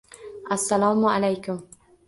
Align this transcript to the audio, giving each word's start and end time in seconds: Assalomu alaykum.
Assalomu 0.55 1.13
alaykum. 1.13 1.63